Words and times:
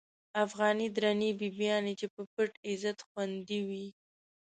افغانی 0.45 0.87
درنی 0.95 1.29
بیبیانی، 1.39 1.93
چی 1.99 2.07
په 2.15 2.21
پت 2.33 2.51
عزت 2.69 2.97
خوندی 3.07 3.59
وی 3.67 3.87